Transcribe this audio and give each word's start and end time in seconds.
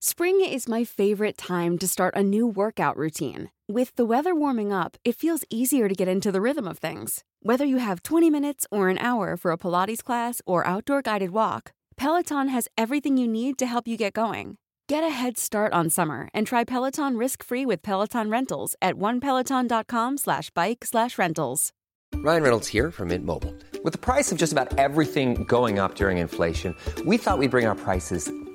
Spring 0.00 0.44
is 0.44 0.68
my 0.68 0.84
favorite 0.84 1.38
time 1.38 1.78
to 1.78 1.88
start 1.88 2.14
a 2.14 2.22
new 2.22 2.46
workout 2.46 2.96
routine. 2.98 3.50
With 3.66 3.96
the 3.96 4.04
weather 4.04 4.34
warming 4.34 4.70
up, 4.72 4.98
it 5.04 5.16
feels 5.16 5.44
easier 5.48 5.88
to 5.88 5.94
get 5.94 6.06
into 6.06 6.30
the 6.30 6.40
rhythm 6.42 6.68
of 6.68 6.78
things. 6.78 7.24
Whether 7.40 7.64
you 7.64 7.78
have 7.78 8.02
20 8.02 8.28
minutes 8.30 8.66
or 8.70 8.90
an 8.90 8.98
hour 8.98 9.38
for 9.38 9.52
a 9.52 9.58
Pilates 9.58 10.04
class 10.04 10.42
or 10.46 10.66
outdoor 10.66 11.00
guided 11.00 11.30
walk, 11.30 11.72
Peloton 11.96 12.48
has 12.48 12.68
everything 12.76 13.16
you 13.16 13.26
need 13.26 13.56
to 13.58 13.66
help 13.66 13.88
you 13.88 13.96
get 13.96 14.12
going. 14.12 14.58
Get 14.86 15.02
a 15.02 15.08
head 15.08 15.38
start 15.38 15.72
on 15.72 15.88
summer 15.88 16.28
and 16.34 16.46
try 16.46 16.62
Peloton 16.64 17.16
risk-free 17.16 17.64
with 17.64 17.82
Peloton 17.82 18.28
Rentals 18.28 18.76
at 18.82 18.96
onepeloton.com 18.96 20.18
slash 20.18 20.50
bike 20.50 20.84
slash 20.84 21.18
rentals. 21.18 21.72
Ryan 22.16 22.42
Reynolds 22.42 22.68
here 22.68 22.90
from 22.90 23.08
Mint 23.08 23.24
Mobile. 23.24 23.54
With 23.82 23.94
the 23.94 23.98
price 23.98 24.30
of 24.30 24.36
just 24.36 24.52
about 24.52 24.78
everything 24.78 25.44
going 25.44 25.78
up 25.78 25.94
during 25.94 26.18
inflation, 26.18 26.74
we 27.06 27.16
thought 27.16 27.38
we'd 27.38 27.50
bring 27.50 27.66
our 27.66 27.74
prices 27.74 28.30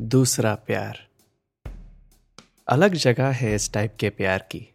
दूसरा 0.00 0.54
प्यार। 0.54 0.98
अलग 2.68 2.94
जगह 2.94 3.30
है 3.30 3.54
इस 3.54 3.72
type 3.72 3.96
के 4.00 4.10
प्यार 4.10 4.38
की। 4.38 4.66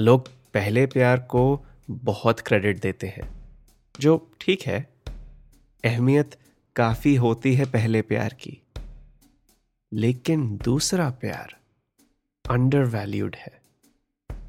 लोग 0.00 0.28
पहले 0.28 0.86
प्यार 0.86 1.20
को 1.20 1.60
बहुत 1.90 2.40
क्रेडिट 2.40 2.80
देते 2.80 3.06
हैं, 3.06 3.28
जो 4.00 4.30
ठीक 4.40 4.62
है। 4.62 4.94
अहमियत 5.84 6.38
काफ़ी 6.76 7.14
होती 7.14 7.54
है 7.54 7.64
पहले 7.64 8.02
प्यार 8.02 8.34
की। 8.34 8.60
लेकिन 9.92 10.56
दूसरा 10.56 11.10
प्यार 11.10 11.56
अंडर 12.50 12.84
वैल्यूड 12.84 13.36
है, 13.36 13.62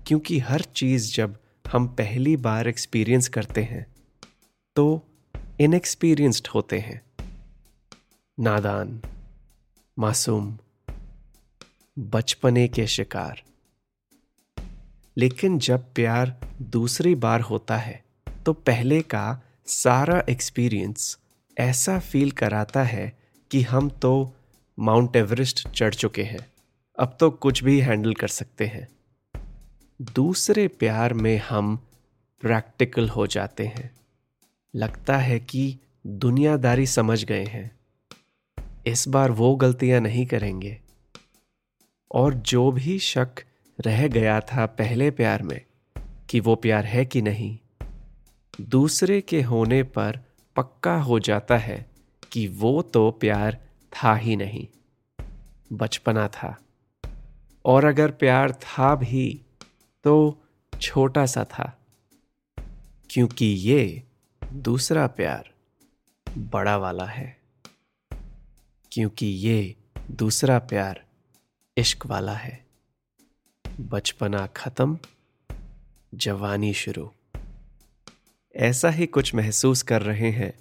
क्योंकि 0.07 0.39
हर 0.39 0.61
चीज़ 0.61 1.13
जब 1.15 1.37
हम 1.73 1.87
पहली 1.87 2.37
बार 2.37 2.67
एक्सपीरियंस 2.67 3.27
करते 3.27 3.63
हैं 3.63 3.85
तो 4.75 5.01
इनएक्सपीरियंस्ड 5.59 6.47
होते 6.47 6.79
हैं। 6.79 7.01
नादान। 8.39 9.01
मासूम, 9.99 10.57
बचपने 11.99 12.67
के 12.67 12.87
शिकार। 12.87 13.41
लेकिन 15.17 15.59
जब 15.59 15.93
प्यार 15.93 16.39
दूसरी 16.61 17.15
बार 17.15 17.41
होता 17.41 17.77
है 17.77 18.03
तो 18.45 18.53
पहले 18.53 19.01
का 19.01 19.41
सारा 19.67 20.23
एक्सपीरियंस 20.29 21.17
ऐसा 21.57 21.99
फील 21.99 22.31
कराता 22.31 22.83
है 22.83 23.19
कि 23.51 23.61
हम 23.61 23.89
तो 23.89 24.33
माउंट 24.79 25.15
एवरेस्ट 25.15 25.67
चढ़ 25.67 25.93
चुके 25.93 26.23
हैं। 26.23 26.45
अब 26.99 27.17
तो 27.19 27.31
कुछ 27.31 27.63
भी 27.63 27.79
हैंडल 27.79 28.13
कर 28.13 28.27
सकते 28.27 28.65
हैं। 28.65 28.87
दूसरे 30.01 30.67
प्यार 30.67 31.13
में 31.13 31.37
हम 31.37 31.87
प्रैक्टिकल 32.41 33.09
हो 33.09 33.27
जाते 33.27 33.67
हैं। 33.67 33.95
लगता 34.75 35.17
है 35.17 35.39
कि 35.39 35.77
दुनियादारी 36.07 36.87
समझ 36.87 37.23
गए 37.23 37.45
हैं। 37.45 37.74
इस 38.87 39.07
बार 39.07 39.31
वो 39.31 39.55
गलतियाँ 39.55 39.99
नहीं 40.01 40.25
करेंगे। 40.25 40.81
और 42.11 42.33
जो 42.33 42.71
भी 42.71 42.99
शक 42.99 43.43
रह 43.79 44.07
गया 44.07 44.39
था 44.39 44.65
पहले 44.65 45.11
प्यार 45.11 45.43
में, 45.43 45.61
कि 46.29 46.39
वो 46.39 46.55
प्यार 46.55 46.85
है 46.85 47.05
कि 47.05 47.21
नहीं, 47.21 47.57
दूसरे 48.61 49.21
के 49.21 49.41
होने 49.41 49.83
पर 49.83 50.19
पक्का 50.55 50.95
हो 50.97 51.19
जाता 51.19 51.57
है 51.57 51.85
कि 52.31 52.47
वो 52.47 52.81
तो 52.81 53.11
प्यार 53.11 53.57
था 53.93 54.15
ही 54.15 54.35
नहीं, 54.35 54.67
बचपना 55.73 56.27
था। 56.27 56.57
और 57.65 57.85
अगर 57.85 58.11
प्यार 58.11 58.51
था 58.51 58.95
भी 58.95 59.41
तो 60.03 60.43
छोटा 60.81 61.25
सा 61.25 61.43
था, 61.43 61.77
क्योंकि 63.09 63.45
ये 63.45 64.03
दूसरा 64.53 65.07
प्यार 65.07 65.49
बड़ा 66.27 66.77
वाला 66.77 67.05
है। 67.05 67.34
क्योंकि 68.95 69.25
ये 69.25 69.75
दूसरा 70.11 70.59
प्यार 70.59 71.05
इश्क 71.77 72.05
वाला 72.05 72.33
है। 72.33 72.65
बचपना 73.79 74.47
खत्म, 74.47 74.99
जवानी 76.15 76.73
शुरू। 76.73 77.11
ऐसा 78.55 78.89
ही 78.89 79.05
कुछ 79.05 79.35
महसूस 79.35 79.81
कर 79.81 80.01
रहे 80.01 80.31
हैं 80.31 80.53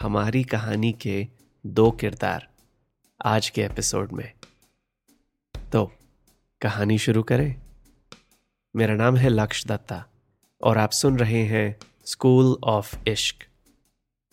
हमारी 0.00 0.44
कहानी 0.44 0.92
के 0.92 1.26
दो 1.66 1.90
किरदार 1.90 2.48
आज 3.24 3.50
के 3.50 3.62
एपिसोड 3.62 4.12
में। 4.12 4.32
तो 5.72 5.92
कहानी 6.60 6.98
शुरू 6.98 7.22
करें। 7.22 7.62
मेरा 8.76 8.94
नाम 8.94 9.16
है 9.16 9.28
लक्ष्य 9.28 9.68
दत्ता 9.68 10.06
और 10.62 10.78
आप 10.78 10.90
सुन 10.90 11.18
रहे 11.18 11.42
हैं 11.42 11.76
स्कूल 12.04 12.56
ऑफ़ 12.64 13.08
इश्क। 13.08 13.46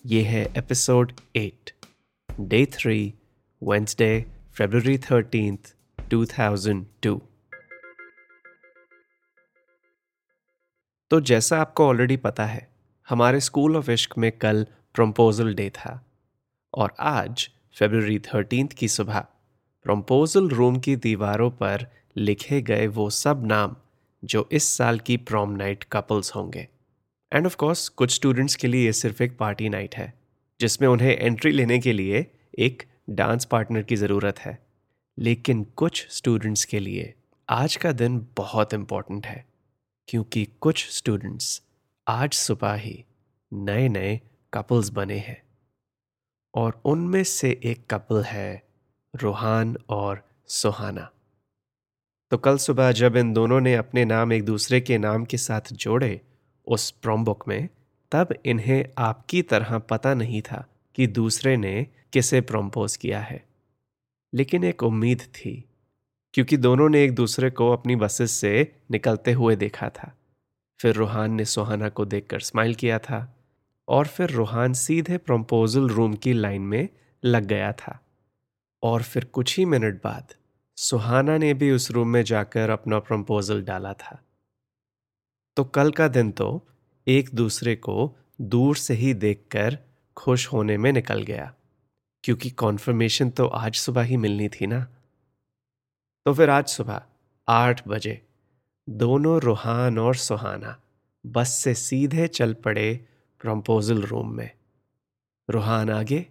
ये 0.06 0.24
है 0.24 0.54
episode 0.58 1.14
eight, 1.36 1.72
day 2.40 2.66
three 2.66 3.14
Wednesday 3.64 4.26
February 4.58 4.98
thirteenth 4.98 5.58
2002 6.14 7.20
तो 11.12 11.22
जैसा 11.22 11.62
आपको 11.62 11.88
ऑलरेडी 11.88 12.18
पता 12.18 12.46
है, 12.46 12.68
हमारे 13.10 13.40
स्कूल 13.40 13.78
ऑफ़ 13.78 13.92
इश्क 13.92 14.18
में 14.18 14.32
कल 14.32 14.68
प्रम्पोजल 14.94 15.54
डे 15.56 15.70
था 15.70 16.06
और 16.74 16.94
आज 17.00 17.50
फरवरी 17.80 18.20
थर्टींथ 18.20 18.68
की 18.68 18.88
सुबह 18.88 19.20
प्रम्पोजल 19.84 20.50
रूम 20.50 20.80
की 20.80 20.96
दीवारों 20.96 21.52
पर 21.52 21.86
लिखे 22.18 22.62
गए 22.62 22.88
वो 22.88 23.10
सब 23.10 23.46
नाम 23.46 23.76
जो 24.24 24.50
इस 24.52 24.64
साल 24.78 25.00
की 25.00 25.18
प्रॉम 25.18 25.52
नाइट 25.52 25.84
कपल्स 25.84 26.36
होंगे। 26.36 26.68
एंड 27.34 27.46
ऑफ़ 27.46 27.56
कोर्स 27.56 27.90
कुछ 27.90 28.16
स्टूडेंट्स 28.16 28.56
के 28.56 28.68
लिए 28.68 28.86
ये 28.86 28.94
सिर्फ़ 28.94 29.24
एक 29.24 29.38
पार्टी 29.38 29.70
नाइट 29.70 29.96
है, 29.96 30.14
जिसमें 30.60 30.90
उन्हें 30.90 31.18
एंट्री 31.18 31.52
लेने 31.52 31.80
के 31.80 31.94
लिए 31.94 32.26
एक 32.60 32.89
डांस 33.10 33.46
पार्टनर 33.46 33.84
की 33.84 33.96
ज़रूरत 33.96 34.40
है। 34.40 34.66
लेकिन 35.20 35.64
कुछ 35.64 36.08
स्टूडेंट्स 36.10 36.66
के 36.66 36.80
लिए 36.80 37.14
आज 37.50 37.76
का 37.76 37.92
दिन 37.92 38.28
बहुत 38.38 38.74
इंपॉर्टेंट 38.74 39.26
है, 39.26 39.46
क्योंकि 40.08 40.48
कुछ 40.62 40.90
स्टूडेंट्स 40.90 41.62
आज 42.08 42.34
सुबह 42.34 42.74
ही 42.74 43.06
नए 43.54 43.90
नए 43.90 44.22
कपल्स 44.54 44.90
बने 44.90 45.18
हैं। 45.18 45.44
और 46.56 46.82
उनमें 46.86 47.24
से 47.24 47.62
एक 47.64 47.94
कपल 47.94 48.24
है 48.24 48.64
रूहान 49.16 49.78
और 49.90 50.30
सुहाना। 50.48 51.12
तो 52.32 52.38
कल 52.38 52.58
सुबह 52.58 52.92
जब 52.92 53.16
इन 53.16 53.34
दोनों 53.34 53.62
ने 53.62 53.76
अपने 53.76 54.06
नाम 54.06 54.34
एक 54.34 54.46
दूसरे 54.46 54.82
के 54.82 54.98
नाम 54.98 55.26
के 55.26 55.38
साथ 55.38 55.62
जोड़े 55.74 56.22
उस 56.68 56.92
प्रॉम 56.92 57.24
बुक 57.26 57.48
में, 57.48 57.70
तब 58.12 58.34
इन्हें 58.46 58.86
आपकी 58.98 59.42
तरह 59.42 59.78
पता 59.80 60.14
नहीं 60.14 60.42
था 60.42 60.68
कि 60.96 61.08
दूसरे 61.08 61.58
ने 61.58 61.88
किसे 62.14 62.42
प्रम्पोज 62.42 62.98
किया 62.98 63.20
है। 63.20 63.46
लेकिन 64.34 64.64
एक 64.64 64.84
उम्मीद 64.84 65.22
थी, 65.22 65.70
क्योंकि 66.34 66.58
दोनों 66.58 66.90
ने 66.90 67.04
एक 67.04 67.16
दूसरे 67.16 67.50
को 67.50 67.72
अपनी 67.72 67.96
बसेस 67.96 68.32
से 68.32 68.76
निकलते 68.92 69.32
हुए 69.32 69.56
देखा 69.56 69.90
था। 69.90 70.18
फिर 70.82 70.96
रूहान 70.96 71.32
ने 71.32 71.46
सुहाना 71.46 71.90
को 71.90 72.06
देखकर 72.06 72.40
स्माइल 72.40 72.76
किया 72.76 73.00
था 73.00 73.38
और 73.88 74.08
फिर 74.08 74.30
रूहान 74.30 74.74
सीधे 74.74 75.18
प्रम्पोजल 75.18 75.90
रूम 75.90 76.14
की 76.14 76.34
लाइन 76.34 76.62
में 76.62 76.90
लग 77.26 77.46
गया 77.46 77.72
था। 77.72 78.06
और 78.84 79.04
फिर 79.04 79.26
कुछ 79.26 79.58
ही 79.58 79.66
मिनट 79.66 80.04
बाद 80.04 80.34
सुहाना 80.78 81.38
ने 81.38 81.54
भी 81.54 81.72
उस 81.72 81.92
रूम 81.92 82.08
में 82.08 82.24
जाकर 82.24 82.70
अपना 82.70 83.00
प्रम्पोजल 83.00 83.64
डाला 83.64 83.94
था। 83.94 84.24
तो 85.56 85.64
कल 85.64 85.92
का 85.92 86.08
दिन 86.08 86.32
तो 86.32 86.68
एक 87.08 87.30
दूसरे 87.34 87.76
को 87.76 88.18
दूर 88.42 88.76
से 88.76 88.94
ही 88.94 89.14
देखकर 89.14 89.80
खुश 90.18 90.48
होने 90.48 90.78
में 90.78 90.92
निकल 90.92 91.24
गया। 91.24 91.54
क्योंकि 92.24 92.50
कॉन्फर्मेशन 92.50 93.30
तो 93.30 93.46
आज 93.48 93.76
सुबह 93.76 94.02
ही 94.02 94.18
मिलनी 94.18 94.50
थी 94.50 94.68
ना। 94.68 94.82
तो 96.26 96.34
फिर 96.34 96.50
आज 96.50 96.68
सुबह 96.68 97.02
आठ 97.48 97.88
बजे 97.88 98.22
दोनों 98.88 99.40
रूहान 99.42 100.00
और 100.00 100.16
सुहाना 100.16 100.80
बस 101.26 101.54
से 101.54 101.74
सीधे 101.74 102.28
चल 102.28 102.54
पड़े 102.54 102.94
प्रम्पोजल 103.42 104.02
रूम 104.02 104.34
में। 104.34 104.50
रूहान 105.50 105.90
आगे 105.90 106.26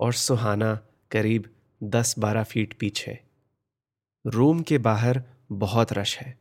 और 0.00 0.12
सुहाना 0.12 0.74
करीब 1.10 1.50
दस 1.80 2.14
बारह 2.18 2.44
फीट 2.44 2.74
पीछे। 2.78 3.18
रूम 4.24 4.62
के 4.62 4.78
बाहर 4.78 5.22
बहुत 5.52 5.92
रश 5.92 6.16
है, 6.18 6.38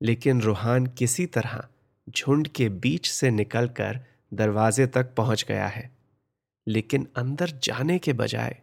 लेकिन 0.00 0.40
रूहान 0.40 0.86
किसी 0.86 1.26
तरह 1.26 1.62
झुंड 2.08 2.48
के 2.48 2.68
बीच 2.68 3.08
से 3.08 3.30
निकलकर 3.30 4.00
दरवाजे 4.34 4.86
तक 4.86 5.14
पहुँच 5.14 5.44
गया 5.48 5.66
है। 5.66 5.91
लेकिन 6.66 7.06
अंदर 7.16 7.50
जाने 7.62 7.98
के 7.98 8.12
बजाय 8.12 8.56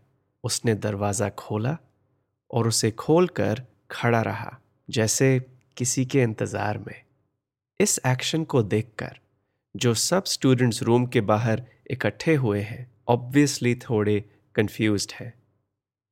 उसने 0.43 0.75
दरवाज़ा 0.75 1.29
खोला 1.29 1.77
और 2.51 2.67
उसे 2.67 2.91
खोलकर 2.91 3.61
खड़ा 3.91 4.21
रहा, 4.21 4.57
जैसे 4.89 5.39
किसी 5.77 6.05
के 6.05 6.21
इंतज़ार 6.21 6.77
में। 6.77 7.01
इस 7.79 7.99
एक्शन 8.07 8.43
को 8.43 8.61
देखकर, 8.63 9.19
जो 9.75 9.93
सब 9.93 10.23
स्टूडेंट्स 10.25 10.81
रूम 10.83 11.05
के 11.05 11.21
बाहर 11.21 11.63
इकट्ठे 11.91 12.35
हुए 12.35 12.61
हैं 12.61 12.91
ऑब्वियसली 13.07 13.75
थोड़े 13.75 14.23
कंफ्यूज 14.55 15.07
हैं। 15.19 15.33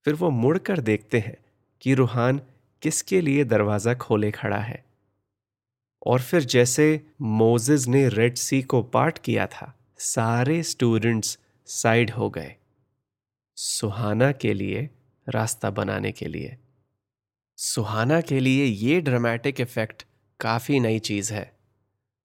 फिर 0.06 0.14
वो 0.14 0.30
मुड़कर 0.30 0.80
देखते 0.80 1.20
हैं 1.20 1.38
कि 1.82 1.94
रूहान 1.94 2.42
किसके 2.82 3.22
लिए 3.22 3.44
दरवाज़ा 3.44 3.94
खोले 3.94 4.32
खड़ा 4.32 4.58
है। 4.58 4.84
और 6.06 6.22
फिर 6.22 6.44
जैसे 6.44 7.06
मोजेज 7.22 7.88
ने 7.88 8.08
रेड 8.10 8.36
सी 8.36 8.62
को 8.62 8.82
पार्ट 8.84 9.18
किया 9.18 9.48
था, 9.48 9.74
सारे 9.98 10.62
स्टूडेंट्स 10.64 11.38
साइड 11.70 12.12
हो 12.12 12.30
गए। 12.30 12.56
सुहाना 13.56 14.32
के 14.32 14.54
लिए 14.54 14.90
रास्ता 15.30 15.70
बनाने 15.70 16.12
के 16.12 16.26
लिए। 16.26 16.58
सुहाना 17.58 18.22
के 18.22 18.40
लिए 18.40 18.66
ये 18.66 19.02
ड्रामेटिक 19.02 19.62
इफ़ेक्ट 19.62 20.06
काफ़ी 20.40 20.80
नई 20.80 21.00
चीज़ 21.00 21.34
है। 21.34 21.58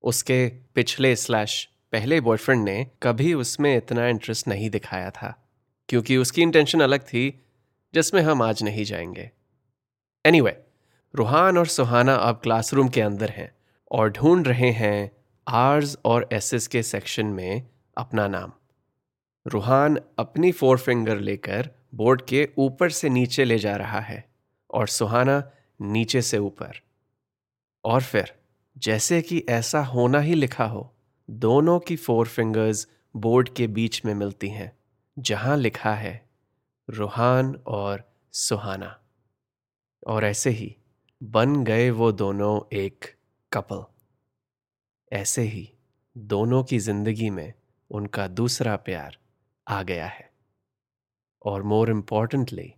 उसके 0.02 0.48
पिछले 0.48 1.16
स्लैश 1.16 1.68
पहले 1.92 2.20
बॉयफ्रेंड 2.20 2.64
ने 2.64 2.90
कभी 3.02 3.34
उसमें 3.34 3.76
इतना 3.76 4.08
इंटरेस्ट 4.08 4.48
नहीं 4.48 4.70
दिखाया 4.70 5.10
था 5.10 5.48
क्योंकि 5.88 6.16
उसकी 6.16 6.42
इंटेंशन 6.42 6.80
अलग 6.80 7.00
थी 7.00 7.46
जिसमें 7.94 8.22
हम 8.22 8.42
आज 8.42 8.62
नहीं 8.62 8.84
जाएँगे। 8.84 9.30
एनीवे 10.26 10.50
anyway, 10.50 10.72
रूहान 11.14 11.58
और 11.58 11.66
सुहाना 11.66 12.14
अब 12.14 12.36
क्लासरूम 12.36 12.88
के 12.88 13.00
अंदर 13.00 13.30
हैं 13.30 13.54
और 13.92 14.10
ढूंढ 14.10 14.48
रहे 14.48 14.70
हैं 14.70 15.12
आर्स 15.48 15.96
और 16.04 16.28
एसएस 16.32 16.66
के 16.66 16.82
सेक्शन 16.82 17.26
में 17.26 17.68
अपना 17.98 18.28
नाम। 18.28 18.52
रूहान 19.46 19.98
अपनी 20.18 20.52
फोर 20.52 20.78
फिंगर 20.78 21.18
लेकर 21.18 21.70
बोर्ड 21.94 22.22
के 22.22 22.48
ऊपर 22.58 22.90
से 22.90 23.08
नीचे 23.08 23.44
ले 23.44 23.58
जा 23.58 23.76
रहा 23.76 24.00
है 24.00 24.30
और 24.70 24.88
सुहाना 24.88 25.50
नीचे 25.80 26.22
से 26.22 26.38
ऊपर। 26.38 26.72
और 27.84 28.02
फिर, 28.02 28.34
जैसे 28.78 29.22
कि 29.22 29.44
ऐसा 29.48 29.84
होना 29.84 30.18
ही 30.20 30.34
लिखा 30.34 30.64
हो, 30.64 30.94
दोनों 31.30 31.78
की 31.78 31.96
फोर 31.96 32.26
फिंगर्स 32.26 32.88
बोर्ड 33.16 33.48
के 33.48 33.66
बीच 33.66 34.04
में 34.04 34.14
मिलती 34.14 34.48
हैं, 34.48 34.78
जहाँ 35.18 35.56
लिखा 35.56 35.94
है, 35.94 36.28
रूहान 36.90 37.54
और 37.66 38.12
सुहाना। 38.32 38.98
और 40.06 40.24
ऐसे 40.24 40.50
ही, 40.50 40.76
बन 41.22 41.64
गए 41.64 41.90
वो 41.90 42.12
दोनों 42.12 42.76
एक 42.76 43.14
कपल 43.52 43.84
ऐसे 45.12 45.42
ही, 45.42 45.72
दोनों 46.18 46.64
की 46.64 46.78
ज़िंदगी 46.78 47.30
में 47.30 47.52
उनका 47.90 48.28
दूसरा 48.28 48.76
प्यार। 48.76 49.18
आ 49.68 49.82
गया 49.82 50.06
है। 50.06 50.32
और 51.46 51.62
मोर 51.62 51.90
इम्पॉर्टेंटली 51.90 52.74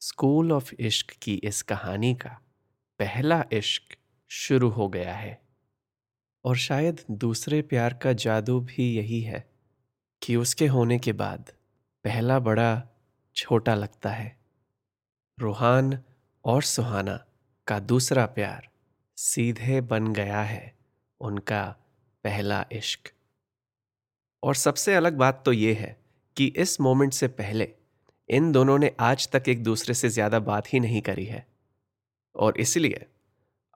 स्कूल 0.00 0.52
ऑफ़ 0.52 0.74
इश्क 0.74 1.10
की 1.22 1.34
इस 1.34 1.62
कहानी 1.62 2.14
का 2.14 2.40
पहला 2.98 3.44
इश्क 3.52 3.96
शुरू 4.28 4.68
हो 4.68 4.88
गया 4.88 5.14
है। 5.14 5.42
और 6.44 6.56
शायद 6.56 7.04
दूसरे 7.10 7.62
प्यार 7.62 7.94
का 7.94 8.12
जादू 8.12 8.60
भी 8.60 8.96
यही 8.96 9.20
है 9.20 9.52
कि 10.22 10.36
उसके 10.36 10.66
होने 10.66 10.98
के 10.98 11.12
बाद 11.12 11.52
पहला 12.04 12.38
बड़ा 12.38 12.82
छोटा 13.36 13.74
लगता 13.74 14.10
है। 14.10 14.38
रूहान 15.38 16.02
और 16.44 16.62
सुहाना 16.62 17.26
का 17.66 17.78
दूसरा 17.78 18.26
प्यार 18.26 18.68
सीधे 19.16 19.80
बन 19.80 20.12
गया 20.12 20.42
है 20.42 20.78
उनका 21.20 21.76
पहला 22.24 22.66
इश्क। 22.72 23.12
और 24.42 24.54
सबसे 24.54 24.94
अलग 24.94 25.12
बात 25.12 25.42
तो 25.44 25.52
ये 25.52 25.74
है 25.74 26.01
कि 26.36 26.46
इस 26.56 26.80
मोमेंट 26.80 27.12
से 27.12 27.28
पहले 27.30 27.68
इन 28.28 28.50
दोनों 28.52 28.78
ने 28.78 28.90
आज 29.00 29.28
तक 29.32 29.48
एक 29.48 29.62
दूसरे 29.62 29.94
से 29.94 30.08
ज़्यादा 30.08 30.38
बात 30.40 30.72
ही 30.72 30.80
नहीं 30.80 31.00
करी 31.02 31.24
है। 31.24 31.46
और 32.34 32.58
इसलिए 32.58 33.06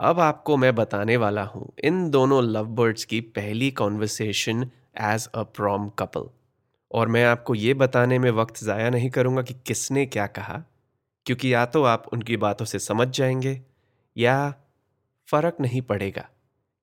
अब 0.00 0.20
आपको 0.20 0.56
मैं 0.56 0.74
बताने 0.74 1.16
वाला 1.16 1.42
हूँ 1.44 1.72
इन 1.84 2.08
दोनों 2.10 2.42
लव 2.44 2.66
बर्ड्स 2.76 3.04
की 3.04 3.20
पहली 3.36 3.70
conversation 3.72 4.70
as 5.02 5.28
a 5.34 5.42
prom 5.42 5.88
couple 5.98 6.28
और 6.90 7.08
मैं 7.08 7.24
आपको 7.24 7.54
ये 7.54 7.74
बताने 7.74 8.18
में 8.18 8.30
वक्त 8.30 8.62
ज़ाया 8.64 8.90
नहीं 8.90 9.10
करूँगा 9.10 9.42
कि 9.42 9.54
किसने 9.66 10.04
क्या 10.06 10.26
कहा, 10.28 10.62
क्योंकि 11.26 11.52
या 11.54 11.64
तो 11.66 11.82
आप 11.84 12.06
उनकी 12.12 12.36
बातों 12.38 12.64
से 12.64 12.78
समझ 12.78 13.08
जाएँगे 13.08 13.60
या 14.16 14.54
फ़र्क 15.28 15.56
नहीं 15.60 15.82
पड़ेगा 15.82 16.28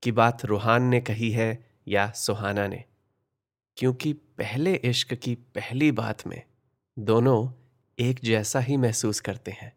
कि 0.04 0.12
बात 0.12 0.46
रूहान 0.46 0.84
ने 0.84 1.00
कही 1.02 1.32
है 1.32 1.66
या 1.88 2.10
सुहाना 2.16 2.68
ने। 2.68 2.84
क्योंकि 3.78 4.14
पहले 4.14 4.74
इश्क 4.74 5.14
की 5.14 5.36
पहली 5.36 5.92
बात 5.92 6.28
में 6.28 6.42
दोनों 7.00 7.48
एक 8.00 8.20
जैसा 8.24 8.60
ही 8.60 8.78
महसूस 8.78 9.20
करते 9.20 9.52
हैं 9.52 9.72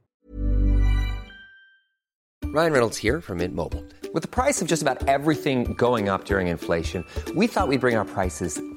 Ryan 2.42 2.72
Reynolds 2.72 2.96
here 2.96 3.20
from 3.20 3.38
Mint 3.38 3.54
Mobile. 3.54 3.84
With 4.14 4.22
the 4.22 4.28
price 4.28 4.62
of 4.62 4.68
just 4.68 4.82
about 4.82 5.06
everything 5.06 5.64
going 5.74 6.08
up 6.08 6.24
during 6.24 6.46
inflation, 6.48 7.04
we 7.34 7.46
thought 7.46 7.68
we'd 7.68 7.82
bring 7.82 7.96
our 7.96 8.06
prices 8.06 8.58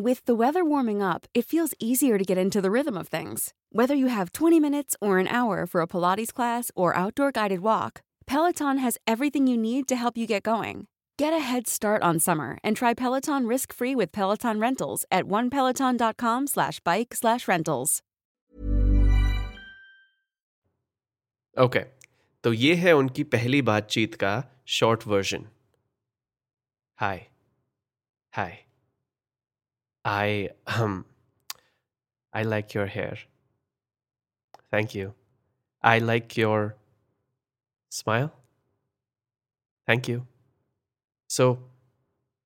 With 0.00 0.24
the 0.24 0.34
weather 0.34 0.64
warming 0.64 1.02
up, 1.02 1.26
it 1.34 1.44
feels 1.44 1.74
easier 1.78 2.18
to 2.18 2.24
get 2.24 2.38
into 2.38 2.60
the 2.60 2.70
rhythm 2.70 2.96
of 2.96 3.08
things. 3.08 3.54
Whether 3.70 3.94
you 3.94 4.08
have 4.08 4.32
20 4.32 4.60
minutes 4.60 4.96
or 5.00 5.18
an 5.18 5.28
hour 5.28 5.66
for 5.66 5.80
a 5.80 5.86
Pilates 5.86 6.32
class 6.32 6.70
or 6.74 6.96
outdoor 6.96 7.32
guided 7.32 7.60
walk, 7.60 8.00
Peloton 8.26 8.78
has 8.78 8.98
everything 9.06 9.46
you 9.46 9.56
need 9.56 9.88
to 9.88 9.96
help 9.96 10.16
you 10.16 10.26
get 10.26 10.42
going. 10.42 10.86
Get 11.18 11.32
a 11.32 11.38
head 11.38 11.66
start 11.66 12.02
on 12.02 12.18
summer 12.18 12.58
and 12.62 12.76
try 12.76 12.92
Peloton 12.94 13.46
risk-free 13.46 13.94
with 13.94 14.12
Peloton 14.12 14.60
Rentals 14.60 15.04
at 15.10 15.24
onepeloton.com 15.24 16.46
slash 16.46 16.80
bike 16.80 17.14
slash 17.14 17.48
rentals. 17.48 18.02
Okay 21.58 21.78
okay, 21.78 21.88
तो 22.44 22.52
ये 22.52 22.74
है 22.74 22.92
उनकी 22.92 23.22
पहली 23.24 23.62
बातचीत 23.62 24.14
का 24.14 24.32
short 24.66 25.06
version 25.06 25.46
hi 27.00 27.26
hi 28.32 28.66
I 30.06 30.48
um 30.78 31.04
I 32.32 32.42
like 32.42 32.74
your 32.74 32.86
hair. 32.86 33.18
Thank 34.70 34.94
you. 34.94 35.14
I 35.82 35.98
like 35.98 36.36
your 36.36 36.76
smile. 37.88 38.30
Thank 39.86 40.08
you. 40.08 40.26
So, 41.28 41.46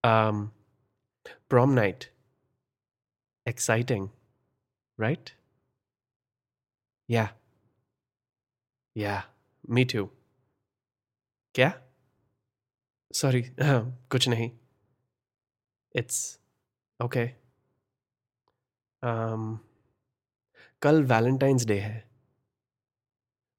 um, 0.05 0.53
prom 1.49 1.75
night. 1.75 2.09
Exciting, 3.47 4.11
right? 4.97 5.33
Yeah. 7.09 7.31
Yeah, 8.95 9.23
me 9.67 9.85
too. 9.85 10.09
क्या 11.55 11.73
sorry 13.21 13.43
कुछ 14.11 14.29
नहीं 14.29 14.51
इट्स 15.97 16.19
ओके 17.05 17.25
कल 20.82 21.04
Valentine's 21.04 21.66
day 21.66 21.80
है। 21.80 22.10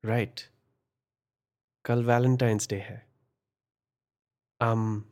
right. 0.04 0.40
कल 1.84 2.04
Valentine's 2.04 2.68
day 2.68 2.76
है। 2.76 3.06
um, 4.60 5.02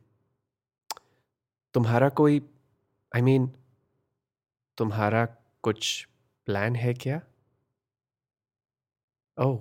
तुम्हारा 1.73 2.09
कोई 2.09 2.39
आई 3.15 3.21
I 3.21 3.23
mean 3.23 3.45
mean, 3.45 3.57
तुम्हारा 4.77 5.25
कुछ 5.61 6.07
प्लान 6.45 6.75
है 6.75 6.93
क्या? 6.93 7.21
ओह 9.37 9.59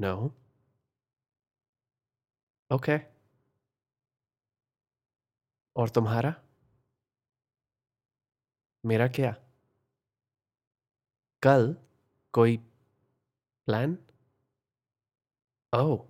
नो 0.00 0.34
ओके 2.70 2.98
और 5.76 5.88
तुम्हारा? 5.88 6.43
मेरा 8.84 9.08
क्या? 9.08 9.34
कल 11.42 11.76
कोई 12.34 12.56
प्लान? 13.68 13.96
ओह। 15.72 16.04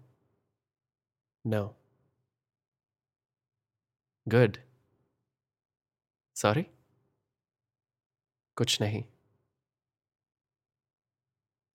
नो। 1.45 1.75
गुड। 4.27 4.57
सॉरी। 6.37 6.65
कुछ 8.57 8.81
नहीं। 8.81 9.05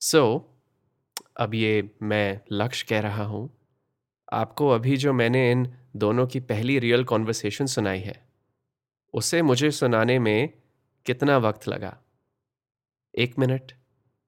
सो 0.02 0.18
so, 0.38 0.44
अब 1.38 1.54
ये 1.56 1.90
मैं 2.02 2.42
लक्ष्य 2.52 2.86
कह 2.90 3.00
रहा 3.00 3.24
हूँ 3.24 3.50
आपको 4.34 4.70
अभी 4.70 4.98
जो 4.98 5.14
मैंने 5.14 5.52
इन 5.52 5.68
दोनों 5.96 6.28
की 6.28 6.40
पहली 6.40 6.80
रियल 6.80 7.04
कॉन्वर्सेशन 7.04 7.66
सुनाई 7.66 8.00
है 8.00 8.28
उसे 9.14 9.42
मुझे 9.42 9.72
सुनाने 9.72 10.20
में 10.20 10.59
कितना 11.06 11.38
वक्त 11.38 11.68
लगा? 11.68 12.04
एक 13.18 13.40
मिनट 13.40 13.72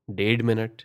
डेढ़ 0.10 0.42
मिनट। 0.42 0.82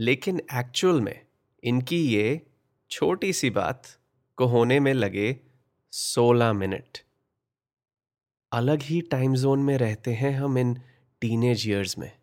लेकिन 0.00 0.40
एक्चुअल 0.54 1.00
में 1.00 1.26
इनकी 1.64 2.14
ये 2.14 2.46
छोटी 2.90 3.32
सी 3.32 3.50
बात 3.50 3.88
को 4.36 4.46
होने 4.46 4.80
में 4.80 4.94
लगे 4.94 5.40
सोलह 5.92 6.52
मिनट। 6.52 6.98
अलग 8.52 8.82
ही 8.82 9.00
टाइम 9.00 9.34
जोन 9.34 9.58
में 9.62 9.78
रहते 9.78 10.14
हैं 10.14 10.30
हम 10.30 10.58
इन 10.58 10.82
टीनेज 11.20 11.68
ईयर्स 11.68 11.98
में। 11.98 12.18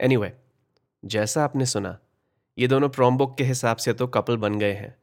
एनीवे 0.00 0.28
anyway, 0.28 0.44
जैसा 1.04 1.44
आपने 1.44 1.66
सुना 1.66 1.98
ये 2.58 2.68
दोनों 2.68 2.88
प्रॉम्बुक 2.88 3.38
के 3.38 3.44
हिसाब 3.44 3.76
से 3.76 3.92
तो 3.92 4.06
कपल 4.06 4.36
बन 4.36 4.58
गए 4.58 4.72
हैं। 4.72 5.02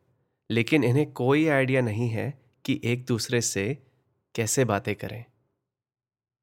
लेकिन 0.51 0.83
इन्हें 0.83 1.12
कोई 1.12 1.47
आइडिया 1.47 1.81
नहीं 1.81 2.09
है 2.09 2.41
कि 2.65 2.81
एक 2.83 3.05
दूसरे 3.05 3.41
से 3.41 3.83
कैसे 4.35 4.65
बातें 4.65 4.95
करें। 4.95 5.25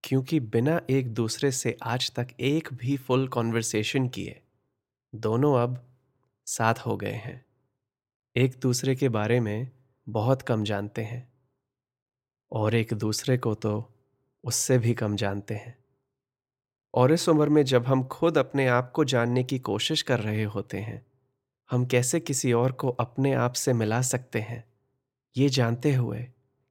क्योंकि 0.05 0.41
बिना 0.41 0.81
एक 0.91 1.13
दूसरे 1.15 1.51
से 1.53 1.77
आज 1.83 2.11
तक 2.13 2.29
एक 2.41 2.69
भी 2.73 2.97
फुल 2.97 3.27
कॉन्वर्सेशन 3.29 4.09
किए, 4.09 4.41
दोनों 5.15 5.55
अब 5.59 5.77
साथ 6.47 6.75
हो 6.75 6.97
गए 6.97 7.13
हैं। 7.13 7.45
एक 8.37 8.59
दूसरे 8.63 8.95
के 8.97 9.09
बारे 9.09 9.39
में 9.41 9.71
बहुत 10.07 10.43
कम 10.43 10.65
जानते 10.65 11.03
हैं 11.03 11.33
और 12.53 12.75
एक 12.75 12.95
दूसरे 12.95 13.37
को 13.39 13.55
तो 13.55 13.73
उससे 14.45 14.79
भी 14.79 14.95
कम 14.95 15.17
जानते 15.17 15.55
हैं। 15.55 15.77
और 16.95 17.13
इस 17.13 17.29
उम्र 17.29 17.49
में 17.49 17.65
जब 17.65 17.87
हम 17.87 18.05
खुद 18.05 18.39
अपने 18.39 18.67
आप 18.67 18.91
को 18.91 19.05
जानने 19.05 19.45
की 19.45 19.59
कोशिश 19.59 20.03
कर 20.03 20.21
रहे 20.21 20.45
होते 20.45 20.79
हैं, 20.79 21.07
हम 21.71 21.87
कैसे 21.87 22.21
किसी 22.21 22.53
और 22.53 22.73
को 22.73 22.89
अपने 22.89 23.33
आप 23.35 23.53
से 23.53 23.73
मिला 23.73 24.03
सकते 24.03 24.41
हैं, 24.41 24.65
ये 25.37 25.49
जानते 25.49 25.95
हुए 25.95 26.27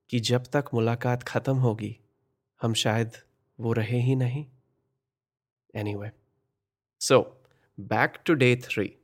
कि 0.09 0.19
जब 0.19 0.43
तक 0.45 0.65
मुलाकात 0.73 1.23
ख़त्म 1.23 1.57
होगी 1.57 1.97
हम 2.61 2.73
शायद 2.73 3.11
वो 3.59 3.73
रहे 3.73 3.99
ही 4.01 4.15
नहीं। 4.15 4.45
Anyway 5.95 6.11
so 7.01 7.19
back 7.79 8.17
to 8.25 8.33
day 8.33 8.55
three 8.55 8.95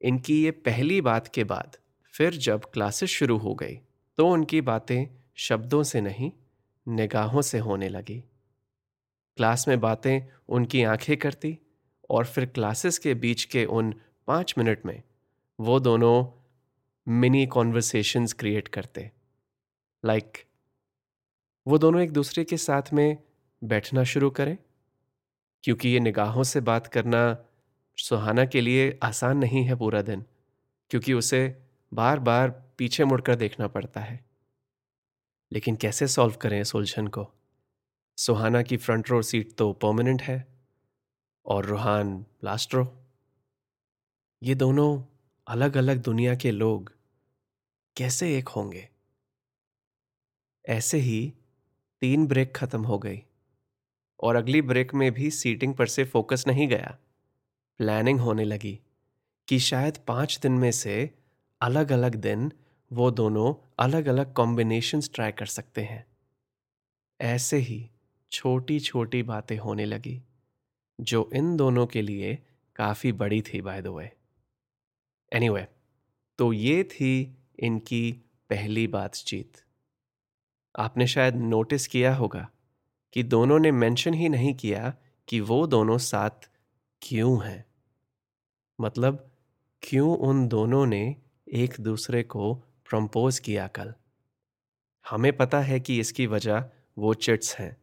इनकी 0.00 0.42
ये 0.44 0.50
पहली 0.50 1.00
बात 1.00 1.28
के 1.28 1.44
बाद 1.44 1.76
फिर 2.14 2.36
जब 2.36 2.64
क्लासेस 2.64 3.10
शुरू 3.10 3.38
हो 3.38 3.54
गई 3.54 3.76
तो 4.18 4.28
उनकी 4.28 4.60
बातें 4.60 5.06
शब्दों 5.34 5.82
से 5.82 6.00
नहीं 6.00 6.32
निगाहों 6.86 7.42
से 7.42 7.58
होने 7.58 7.88
लगी। 7.88 8.18
क्लास 9.36 9.68
में 9.68 9.80
बातें 9.80 10.20
उनकी 10.48 10.82
आँखें 10.82 11.16
करती 11.16 11.58
और 12.10 12.26
फिर 12.26 12.46
क्लासेस 12.46 12.98
के 12.98 13.14
बीच 13.14 13.44
के 13.44 13.64
उन 13.64 13.94
पाँच 14.26 14.54
मिनट 14.58 14.86
में 14.86 15.02
वो 15.60 15.80
दोनों 15.80 16.16
मिनी 17.06 17.46
कॉन्वर्सेशंस 17.46 18.32
क्रिएट 18.32 18.68
करते। 18.68 19.10
लाइक 20.04 20.24
like, 20.24 20.46
वो 21.66 21.78
दोनों 21.78 22.00
एक 22.02 22.12
दूसरे 22.12 22.44
के 22.44 22.56
साथ 22.56 22.82
में 22.92 23.18
बैठना 23.64 24.04
शुरू 24.04 24.30
करें। 24.30 24.56
क्योंकि 25.64 25.88
ये 25.88 26.00
निगाहों 26.00 26.42
से 26.42 26.60
बात 26.60 26.86
करना 26.86 27.44
सुहाना 27.96 28.44
के 28.44 28.60
लिए 28.60 28.98
आसान 29.02 29.38
नहीं 29.38 29.64
है 29.64 29.74
पूरा 29.76 30.02
दिन, 30.02 30.24
क्योंकि 30.90 31.12
उसे 31.12 31.62
बार 31.94 32.18
बार 32.18 32.50
पीछे 32.78 33.04
मुड़कर 33.04 33.34
देखना 33.34 33.68
पड़ता 33.68 34.00
है। 34.00 34.24
लेकिन 35.52 35.76
कैसे 35.76 36.08
सॉल्व 36.08 36.34
करें 36.34 36.60
इस 36.60 36.74
उलझन 36.74 37.06
को? 37.06 37.32
सुहाना 38.16 38.62
की 38.62 38.76
फ्रंट 38.76 39.10
रो 39.10 39.22
सीट 39.22 39.56
तो 39.56 39.72
परमानेंट 39.72 40.22
है, 40.22 40.46
और 41.46 41.64
रूहान 41.64 42.26
लास्ट 42.44 42.74
रो। 42.74 43.06
ये 44.42 44.54
दोनों 44.54 45.02
अलग 45.46 45.76
अलग 45.76 46.02
दुनिया 46.02 46.34
के 46.34 46.50
लोग 46.50 46.92
कैसे 47.96 48.38
एक 48.38 48.48
होंगे? 48.48 48.88
ऐसे 50.68 50.98
ही 50.98 51.32
तीन 52.02 52.26
ब्रेक 52.26 52.56
खत्म 52.56 52.82
हो 52.82 52.98
गई 52.98 53.22
और 54.20 54.36
अगली 54.36 54.62
ब्रेक 54.62 54.94
में 54.94 55.12
भी 55.12 55.30
सीटिंग 55.30 55.74
पर 55.74 55.86
से 55.86 56.04
फोकस 56.04 56.44
नहीं 56.46 56.66
गया। 56.68 56.96
प्लानिंग 57.80 58.20
होने 58.20 58.44
लगी 58.44 58.80
कि 59.48 59.58
शायद 59.58 59.98
पाँच 59.98 60.38
दिन 60.42 60.52
में 60.52 60.70
से 60.72 61.10
अलग 61.60 61.92
अलग 61.92 62.14
दिन 62.14 62.52
वो 62.90 63.10
दोनों 63.10 63.54
अलग 63.78 64.06
अलग 64.06 64.32
कॉम्बिनेशंस 64.32 65.10
ट्राई 65.14 65.32
कर 65.32 65.46
सकते 65.46 65.82
हैं। 65.82 66.04
ऐसे 67.20 67.56
ही 67.56 67.90
छोटी 68.32 68.80
छोटी 68.80 69.22
बातें 69.22 69.56
होने 69.58 69.84
लगी, 69.84 70.22
जो 71.00 71.30
इन 71.34 71.56
दोनों 71.56 71.86
के 71.86 72.02
लिए 72.02 72.38
काफ़ी 72.76 73.12
बड़ी 73.12 73.42
थी 73.42 73.60
बाय 73.60 73.82
द 73.82 73.86
वे 73.86 74.10
एनीवे 75.32 75.66
तो 76.38 76.52
ये 76.52 76.84
थी 76.84 77.36
इनकी 77.58 78.12
पहली 78.50 78.86
बातचीत। 78.86 79.61
आपने 80.78 81.06
शायद 81.06 81.36
नोटिस 81.36 81.86
किया 81.86 82.14
होगा 82.14 82.50
कि 83.12 83.22
दोनों 83.22 83.58
ने 83.58 83.70
मेंशन 83.70 84.14
ही 84.14 84.28
नहीं 84.28 84.54
किया 84.54 84.94
कि 85.28 85.40
वो 85.40 85.66
दोनों 85.66 85.98
साथ 85.98 86.50
क्यों 87.02 87.46
हैं। 87.46 87.64
मतलब 88.80 89.30
क्यों 89.82 90.16
उन 90.16 90.48
दोनों 90.48 90.86
ने 90.86 91.16
एक 91.52 91.74
दूसरे 91.80 92.22
को 92.22 92.54
प्रम्पोज 92.54 93.38
किया 93.38 93.66
कल? 93.66 93.94
हमें 95.10 95.36
पता 95.36 95.60
है 95.60 95.80
कि 95.80 96.00
इसकी 96.00 96.26
वजह 96.26 96.64
वो 96.98 97.14
चिट्स 97.14 97.56
हैं। 97.56 97.76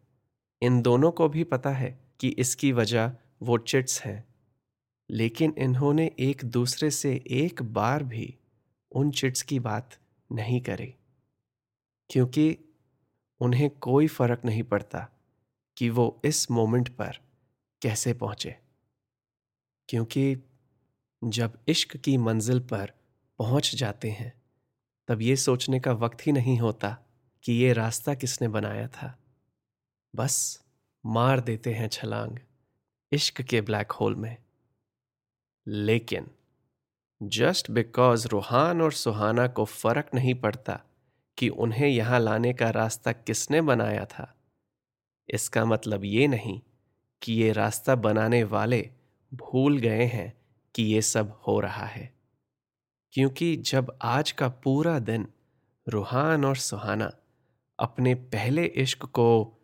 इन 0.62 0.82
दोनों 0.82 1.12
को 1.12 1.30
भी 1.30 1.44
पता 1.44 1.70
है 1.70 2.00
कि 2.20 2.30
इसकी 2.30 2.72
वजह 2.72 3.12
वो 3.42 3.58
चिट्स 3.58 4.02
हैं। 4.02 4.28
लेकिन 5.10 5.56
इन्होंने 5.58 6.12
एक 6.20 6.46
दूसरे 6.46 6.92
से 6.92 7.24
एक 7.28 7.64
बार 7.64 8.04
भी 8.04 8.38
उन 8.92 9.12
चिट्स 9.12 9.42
की 9.42 9.60
बात 9.60 9.98
नहीं 10.32 10.62
करी। 10.62 10.96
क्योंकि 12.10 12.58
उन्हें 13.40 13.70
कोई 13.70 14.08
फ़र्क 14.08 14.42
नहीं 14.46 14.64
पड़ता 14.64 15.10
कि 15.78 15.90
वो 15.90 16.22
इस 16.26 16.52
मोमेंट 16.52 16.90
पर 16.90 17.20
कैसे 17.82 18.14
पहुँचे। 18.14 18.60
क्योंकि 19.90 20.38
जब 21.24 21.60
इश्क 21.68 21.98
की 21.98 22.18
मंजिल 22.18 22.60
पर 22.60 22.94
पहुँच 23.40 23.76
जाते 23.76 24.10
हैं, 24.10 24.42
तब 25.08 25.22
ये 25.22 25.36
सोचने 25.36 25.80
का 25.80 25.92
वक्त 25.92 26.28
ही 26.28 26.32
नहीं 26.32 26.58
होता 26.58 26.98
कि 27.44 27.54
ये 27.54 27.74
रास्ता 27.74 28.14
किसने 28.14 28.48
बनाया 28.48 28.88
था। 28.88 29.20
बस 30.16 30.64
मार 31.06 31.40
देते 31.40 31.74
हैं 31.74 31.88
छलांग 31.88 32.38
इश्क 33.12 33.42
के 33.42 33.62
ब्लैक 33.62 33.92
होल 33.92 34.16
में। 34.16 34.38
लेकिन 35.68 36.32
जस्ट 37.24 37.72
बिकॉज़ 37.72 38.28
रूहान 38.28 38.82
और 38.82 38.94
सुहाना 38.94 39.48
को 39.48 39.66
फ़र्क 39.66 40.10
नहीं 40.14 40.36
पड़ता 40.36 40.84
कि 41.40 41.50
उन्हें 41.50 41.88
यहाँ 41.88 42.20
लाने 42.20 42.54
का 42.54 42.70
रास्ता 42.70 43.12
किसने 43.12 43.62
बनाया 43.62 44.06
था? 44.06 44.36
इसका 45.30 45.66
मतलब 45.66 46.06
ये 46.06 46.28
नहीं 46.28 46.62
कि 47.22 47.34
ये 47.34 47.52
रास्ता 47.52 47.96
बनाने 47.96 48.44
वाले 48.44 48.90
भूल 49.34 49.78
गए 49.78 50.04
हैं 50.04 50.34
कि 50.76 50.84
ये 50.84 51.02
सब 51.02 51.42
हो 51.48 51.60
रहा 51.60 51.86
है। 51.86 52.14
क्योंकि 53.12 53.56
जब 53.56 54.00
आज 54.02 54.32
का 54.32 54.50
पूरा 54.50 55.00
दिन 55.00 55.28
रूहान 55.90 56.46
और 56.46 56.56
सुहाना 56.56 57.12
अपने 57.80 58.16
पहले 58.16 58.66
इश्क 58.66 59.06
को 59.06 59.58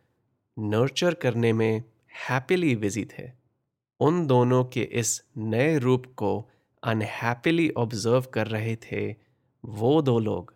नर्चर 0.59 1.13
करने 1.13 1.53
में 1.53 1.83
हैप्पीली 2.29 2.75
बिज़ी 2.75 3.05
थे, 3.05 3.31
उन 3.99 4.27
दोनों 4.27 4.65
के 4.65 4.81
इस 4.81 5.23
नए 5.37 5.77
रूप 5.77 6.05
को 6.05 6.49
अनहैप्पीली 6.83 7.69
ऑब्ज़र्व 7.69 8.21
कर 8.21 8.47
रहे 8.47 8.75
थे 8.75 9.15
वो 9.65 10.01
दो 10.01 10.19
लोग। 10.19 10.54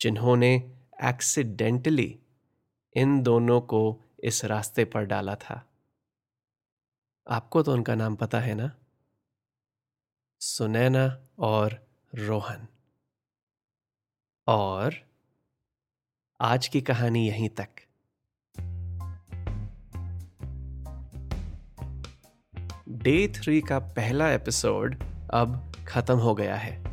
जिन्होंने 0.00 0.78
एक्सीडेंटली 1.04 2.18
इन 2.96 3.22
दोनों 3.22 3.60
को 3.60 4.00
इस 4.24 4.44
रास्ते 4.44 4.84
पर 4.84 5.04
डाला 5.04 5.34
था। 5.34 5.66
आपको 7.30 7.62
तो 7.62 7.72
उनका 7.72 7.94
नाम 7.94 8.16
पता 8.16 8.40
है 8.40 8.54
ना? 8.54 8.76
सुनैना 10.40 11.28
और 11.38 11.86
रोहन। 12.14 12.68
और 14.46 14.94
आज 16.40 16.68
की 16.68 16.80
कहानी 16.80 17.28
यहीं 17.28 17.48
तक। 17.48 17.68
डे 22.88 23.28
थ्री 23.28 23.60
का 23.60 23.78
पहला 23.78 24.30
एपिसोड 24.30 25.02
अब 25.32 25.72
खत्म 25.88 26.18
हो 26.18 26.34
गया 26.34 26.56
है। 26.56 26.84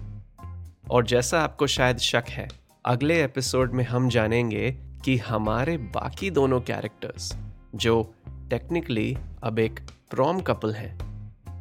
और 0.92 1.06
जैसा 1.06 1.42
आपको 1.42 1.68
शायद 1.68 1.98
शक 1.98 2.24
है 2.30 2.67
अगले 2.88 3.24
एपिसोड 3.24 3.72
में 3.72 3.84
हम 3.84 4.10
जानेंगे 4.10 4.72
कि 5.06 5.18
हमारे 5.18 5.78
बाकी 5.78 6.30
दोनों 6.30 6.62
कैरेक्टर्स 6.62 7.38
जो 7.76 8.14
टेक्निकली 8.30 9.18
अब 9.44 9.60
एक 9.60 9.80
प्रॉम 10.10 10.42
कपल 10.42 10.74
हैं, 10.74 10.98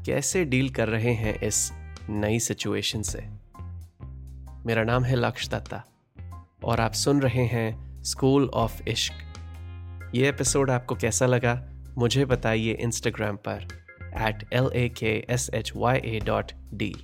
कैसे 0.06 0.45
डील 0.45 0.71
कर 0.71 0.88
रहे 0.88 1.12
हैं 1.12 1.40
इस 1.40 1.73
नई 2.11 2.38
सिचुएशन 2.38 3.02
से। 3.02 3.18
मेरा 4.66 4.85
नाम 4.85 5.04
है 5.04 5.16
लक्ष 5.16 5.49
दत्ता, 5.49 5.85
और 6.64 6.80
आप 6.80 6.92
सुन 6.92 7.23
रहे 7.23 7.45
हैं 7.45 8.02
स्कूल 8.02 8.50
ऑफ़ 8.54 8.88
इश्क 8.88 10.12
ये 10.14 10.28
एपिसोड 10.28 10.71
आपको 10.71 10.95
कैसा 10.95 11.26
लगा, 11.26 11.68
मुझे 11.99 12.25
बताइए 12.25 12.73
इंस्टाग्राम 12.73 13.37
पर 13.37 13.68
at 14.02 14.49
L 14.52 14.71
A 14.75 14.88
K 14.88 15.26
S 15.30 15.50
H 15.54 15.73
Y 15.76 15.99
A 15.99 16.21
dot 16.25 16.52
D 16.75 16.95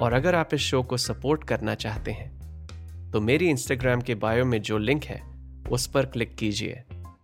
और 0.00 0.12
अगर 0.12 0.34
आप 0.34 0.54
इस 0.54 0.60
शो 0.60 0.82
को 0.82 0.96
सपोर्ट 0.96 1.44
करना 1.44 1.74
चाहते 1.74 2.12
हैं 2.12 2.41
तो 3.12 3.20
मेरी 3.20 3.48
इंस्टाग्राम 3.50 4.00
के 4.00 4.14
बायो 4.14 4.44
में 4.44 4.62
जो 4.62 4.78
लिंक 4.78 5.04
है, 5.04 5.20
उस 5.70 5.86
पर 5.86 6.06
क्लिक 6.06 6.34
कीजिए 6.36 6.82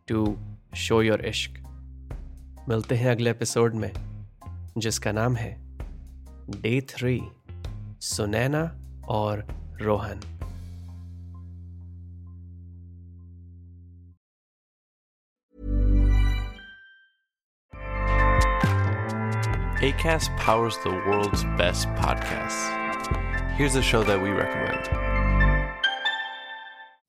टू 0.08 0.36
शो 0.76 1.02
योर 1.02 1.24
इश्क 1.26 1.54
मिलते 2.68 2.94
हैं 2.94 3.10
अगले 3.10 3.30
एपिसोड 3.30 3.74
में, 3.74 3.92
जिसका 4.78 5.12
नाम 5.12 5.36
है 5.36 5.56
डे 6.50 6.80
थ्री 6.80 7.20
सुनैना 8.00 8.64
और 9.08 9.46
Rohan 9.80 10.20
ACAST 19.88 20.32
powers 20.38 20.76
the 20.84 20.92
world's 21.08 21.44
best 21.56 21.88
podcasts. 22.00 22.64
Here's 23.56 23.76
a 23.76 23.82
show 23.82 24.02
that 24.02 24.20
we 24.20 24.30
recommend. 24.30 25.07